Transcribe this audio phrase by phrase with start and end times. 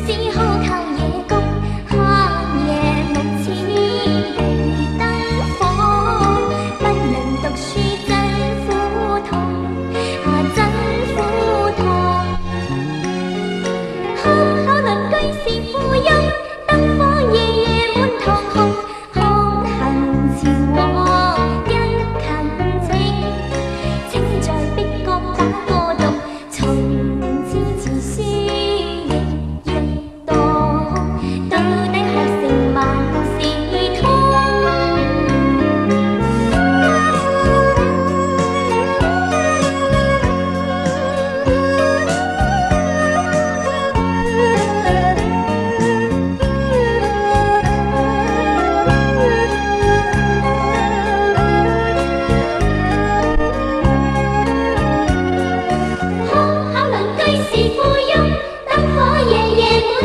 [0.00, 0.43] see how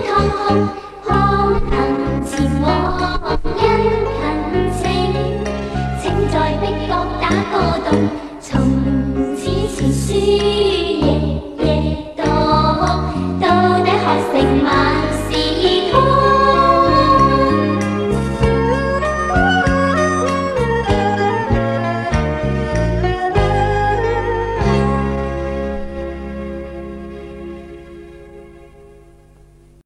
[0.00, 0.81] 健康。